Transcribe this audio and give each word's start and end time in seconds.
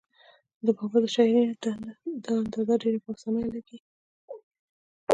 د 0.65 0.67
بابا 0.77 0.97
د 1.03 1.05
شاعرۍ 1.15 1.43
نه 1.49 1.55
دا 2.23 2.31
اندازه 2.41 2.73
ډېره 2.83 2.99
پۀ 3.03 3.09
اسانه 3.13 3.41
لګي 3.53 3.77